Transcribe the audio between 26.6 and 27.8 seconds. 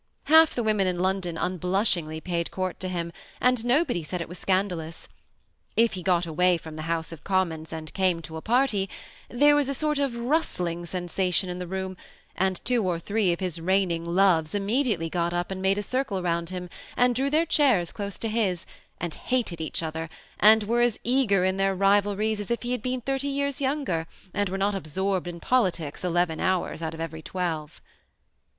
out of every twelve. THE SEMI